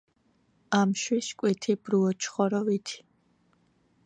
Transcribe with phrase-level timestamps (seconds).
[0.79, 2.97] ამშვი, შკვითი, ბრუო, ჩხორო, ვითი